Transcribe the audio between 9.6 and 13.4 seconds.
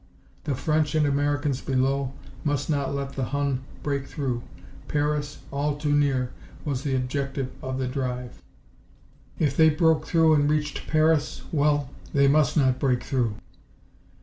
broke through and reached Paris well, they must not break through!